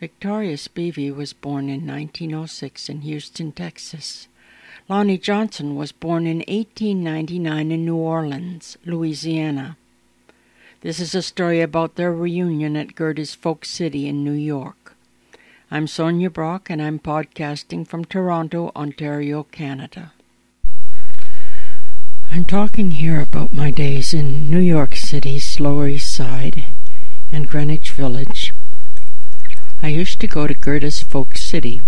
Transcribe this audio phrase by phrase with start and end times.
[0.00, 4.28] Victoria Spivey was born in 1906 in Houston, Texas.
[4.88, 9.76] Lonnie Johnson was born in 1899 in New Orleans, Louisiana.
[10.82, 14.94] This is a story about their reunion at Gerdes Folk City in New York.
[15.68, 20.12] I'm Sonia Brock and I'm podcasting from Toronto, Ontario, Canada.
[22.30, 26.66] I'm talking here about my days in New York City's Lower East Side
[27.32, 28.47] and Greenwich Village.
[29.80, 31.82] I used to go to Gerdes Folk City,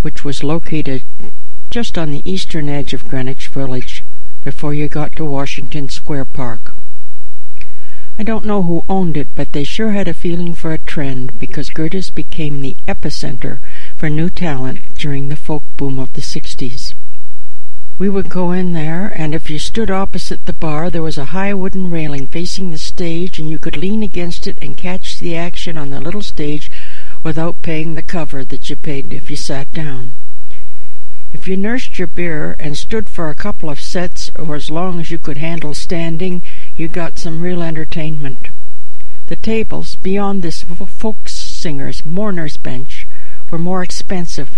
[0.00, 1.02] which was located
[1.70, 4.02] just on the eastern edge of Greenwich Village
[4.42, 6.72] before you got to Washington Square Park.
[8.18, 11.38] I don't know who owned it, but they sure had a feeling for a trend
[11.38, 13.58] because Gerdes became the epicenter
[13.94, 16.94] for new talent during the folk boom of the 60s.
[17.98, 21.32] We would go in there, and if you stood opposite the bar, there was a
[21.36, 25.34] high wooden railing facing the stage, and you could lean against it and catch the
[25.34, 26.70] action on the little stage
[27.26, 30.12] without paying the cover that you paid if you sat down.
[31.32, 35.00] If you nursed your beer and stood for a couple of sets, or as long
[35.00, 36.44] as you could handle standing,
[36.76, 38.46] you got some real entertainment.
[39.26, 43.08] The tables, beyond this folk singer's mourner's bench,
[43.50, 44.56] were more expensive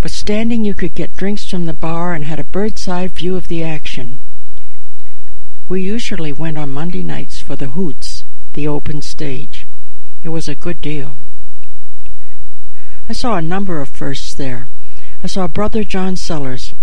[0.00, 3.36] but standing you could get drinks from the bar and had a bird's eye view
[3.36, 4.20] of the action.
[5.68, 9.66] We usually went on Monday nights for the Hoots, the open stage.
[10.24, 11.16] It was a good deal.
[13.08, 14.66] I saw a number of firsts there.
[15.22, 16.74] I saw Brother John Sellers,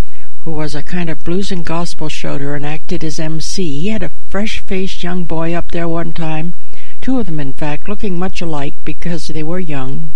[0.44, 3.82] who was a kind of blues and gospel shouter and acted as MC.
[3.82, 6.54] He had a fresh-faced young boy up there one time,
[7.02, 10.10] two of them, in fact, looking much alike because they were young,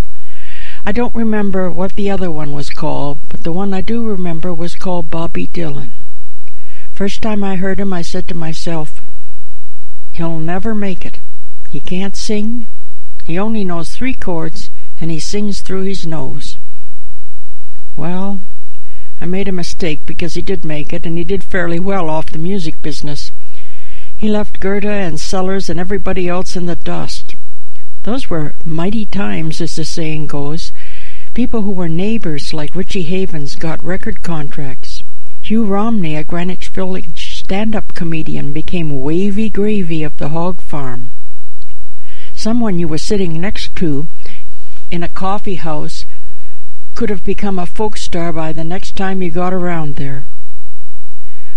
[0.86, 4.54] I don't remember what the other one was called, but the one I do remember
[4.54, 5.90] was called Bobby Dylan.
[6.94, 9.02] First time I heard him, I said to myself,
[10.14, 11.20] He'll never make it.
[11.70, 12.68] He can't sing.
[13.26, 14.67] He only knows three chords,
[15.00, 16.58] and he sings through his nose.
[17.96, 18.40] Well,
[19.20, 22.32] I made a mistake because he did make it, and he did fairly well off
[22.32, 23.32] the music business.
[24.16, 27.36] He left Gerda and Sellers and everybody else in the dust.
[28.04, 30.72] Those were mighty times, as the saying goes.
[31.34, 35.04] People who were neighbors, like Richie Havens, got record contracts.
[35.42, 41.12] Hugh Romney, a Greenwich Village stand-up comedian, became wavy gravy of the hog farm.
[42.34, 44.08] Someone you were sitting next to
[44.90, 46.06] in a coffee house
[46.96, 50.24] could have become a folk star by the next time you got around there.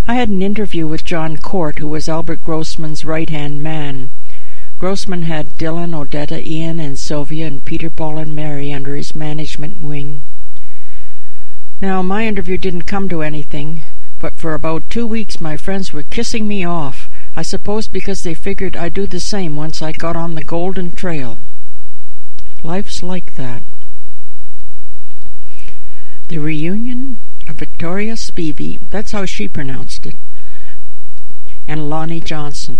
[0.07, 4.09] I had an interview with John Court, who was Albert Grossman's right-hand man.
[4.79, 9.81] Grossman had Dylan, Odetta, Ian, and Sylvia, and Peter, Paul, and Mary under his management
[9.81, 10.21] wing.
[11.81, 13.81] Now, my interview didn't come to anything,
[14.19, 18.35] but for about two weeks my friends were kissing me off, I suppose because they
[18.35, 21.39] figured I'd do the same once I got on the golden trail.
[22.63, 23.63] Life's like that.
[26.27, 30.15] The reunion of Victoria Spivey, that's how she pronounced it,
[31.67, 32.79] and Lonnie Johnson.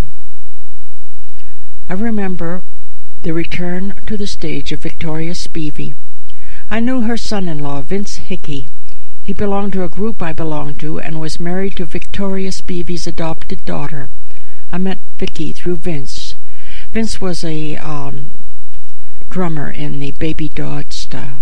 [1.88, 2.62] I remember
[3.22, 5.94] the return to the stage of Victoria Spivey.
[6.70, 8.68] I knew her son-in-law, Vince Hickey.
[9.24, 13.64] He belonged to a group I belonged to and was married to Victoria Spivey's adopted
[13.64, 14.08] daughter.
[14.72, 16.34] I met Vicky through Vince.
[16.92, 18.30] Vince was a um,
[19.32, 21.40] drummer in the Baby Dodds style.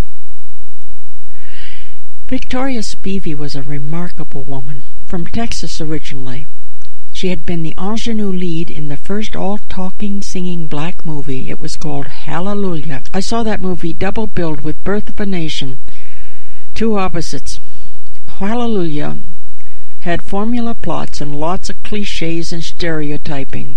[2.28, 6.46] Victoria Spivey was a remarkable woman, from Texas originally.
[7.12, 11.50] She had been the ingenue lead in the first all-talking, singing black movie.
[11.50, 13.02] It was called Hallelujah.
[13.12, 15.78] I saw that movie double billed with Birth of a Nation.
[16.74, 17.58] Two opposites.
[18.38, 19.18] Hallelujah
[20.02, 23.76] had formula plots and lots of cliches and stereotyping.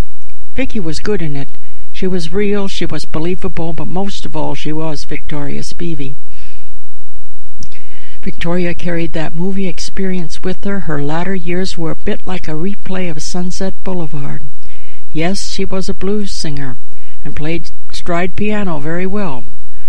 [0.54, 1.48] Vicky was good in it.
[1.94, 6.16] She was real, she was believable, but most of all she was Victoria Spivey.
[8.20, 10.80] Victoria carried that movie experience with her.
[10.80, 14.42] Her latter years were a bit like a replay of Sunset Boulevard.
[15.12, 16.76] Yes, she was a blues singer
[17.24, 19.44] and played stride piano very well,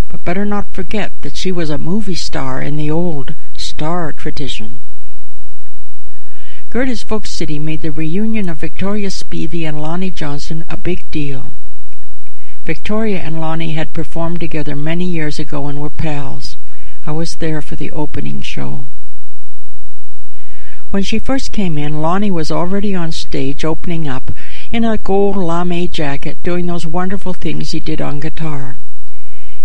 [0.08, 4.80] but better not forget that she was a movie star in the old star tradition.
[6.70, 11.52] Gerdes Folk City made the reunion of Victoria Spivey and Lonnie Johnson a big deal.
[12.66, 16.58] Victoria and Lonnie had performed together many years ago and were pals.
[17.06, 18.86] I was there for the opening show.
[20.90, 24.32] When she first came in, Lonnie was already on stage opening up
[24.72, 28.78] in a gold lame jacket doing those wonderful things he did on guitar.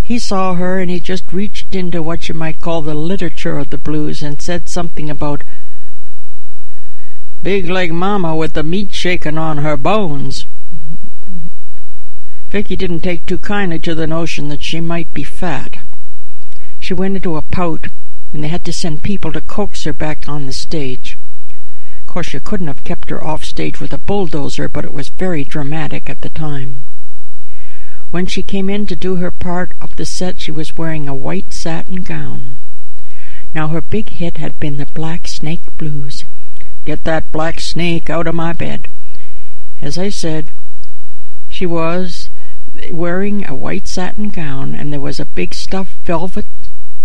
[0.02, 3.70] He saw her and he just reached into what you might call the literature of
[3.70, 5.43] the blues and said something about
[7.43, 10.44] Big leg mama with the meat shaking on her bones.
[12.50, 15.79] Vicky didn't take too kindly to the notion that she might be fat.
[16.81, 17.87] she went into a pout,
[18.32, 21.17] and they had to send people to coax her back on the stage.
[22.00, 25.11] Of course, you couldn't have kept her off stage with a bulldozer, but it was
[25.11, 26.82] very dramatic at the time.
[28.11, 31.14] When she came in to do her part of the set, she was wearing a
[31.14, 32.56] white satin gown.
[33.55, 36.25] Now, her big hit had been the Black Snake Blues.
[36.85, 38.88] Get that black snake out of my bed.
[39.81, 40.50] As I said,
[41.49, 42.29] she was
[42.94, 46.46] wearing a white satin gown, and there was a big stuffed velvet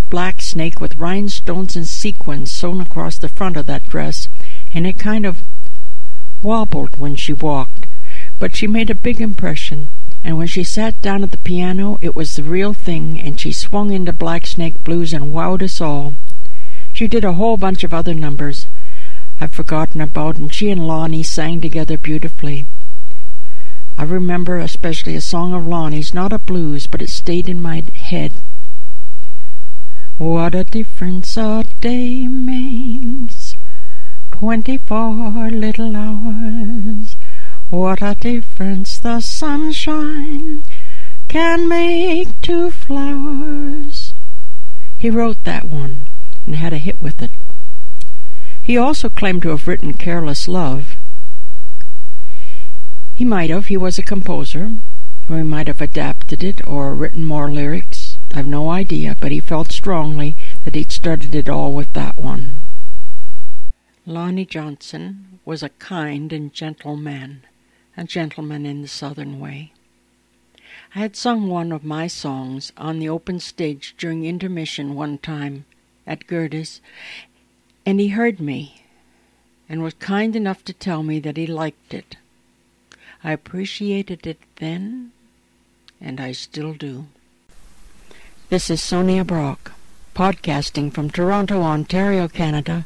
[0.10, 4.28] black snake with rhinestones and sequins sewn across the front of that dress,
[4.74, 5.44] and it kind of
[6.42, 7.88] wobbled when she walked.
[8.40, 9.90] But she made a big impression,
[10.24, 13.52] and when she sat down at the piano, it was the real thing, and she
[13.52, 16.14] swung into Black Snake Blues and wowed us all.
[16.94, 18.68] She did a whole bunch of other numbers
[19.42, 22.66] I've forgotten about, and she and Lonnie sang together beautifully.
[23.98, 27.84] I remember especially a song of Lonnie's, not a blues, but it stayed in my
[27.94, 28.34] head.
[30.18, 33.56] What a difference a day makes,
[34.32, 37.16] twenty-four little hours.
[37.70, 40.64] What a difference the sunshine
[41.28, 44.14] can make to flowers.
[44.98, 46.04] He wrote that one
[46.46, 47.32] and had a hit with it.
[48.62, 50.95] He also claimed to have written Careless Love.
[53.16, 54.74] He might have, he was a composer,
[55.30, 58.18] or he might have adapted it or written more lyrics.
[58.34, 60.36] I've no idea, but he felt strongly
[60.66, 62.58] that he'd started it all with that one.
[64.06, 67.42] Lonnie Johnson was a kind and gentle man
[67.98, 69.72] a gentleman in the Southern way.
[70.94, 75.64] I had sung one of my songs on the open stage during intermission one time
[76.06, 76.82] at Gerdes,
[77.86, 78.84] and he heard me
[79.70, 82.18] and was kind enough to tell me that he liked it.
[83.26, 85.12] I appreciated it then,
[86.00, 87.08] and I still do.
[88.50, 89.74] This is Sonia Brock,
[90.16, 92.86] podcasting from Toronto, Ontario, Canada